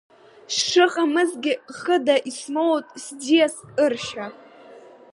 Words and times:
Сшыҟамызгьы 0.53 1.53
хыда, 1.77 2.15
исмоут 2.29 2.87
сӡиас 3.03 3.55
ыршьа. 3.85 4.27